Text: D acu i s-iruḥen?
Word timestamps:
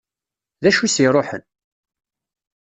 D 0.63 0.65
acu 0.69 0.81
i 0.85 0.89
s-iruḥen? 0.89 1.43